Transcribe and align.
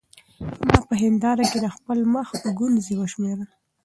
ما 0.67 0.77
په 0.87 0.93
هېنداره 1.03 1.43
کې 1.51 1.57
د 1.61 1.67
خپل 1.75 1.99
مخ 2.13 2.27
ګونځې 2.59 2.93
وشمېرلې. 2.97 3.47